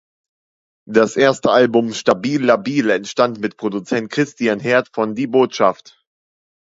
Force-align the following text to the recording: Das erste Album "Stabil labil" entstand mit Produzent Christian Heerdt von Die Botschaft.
Das 0.89 1.15
erste 1.15 1.51
Album 1.51 1.93
"Stabil 1.93 2.43
labil" 2.43 2.89
entstand 2.89 3.39
mit 3.39 3.55
Produzent 3.55 4.09
Christian 4.11 4.59
Heerdt 4.59 4.89
von 4.95 5.13
Die 5.13 5.27
Botschaft. 5.27 6.03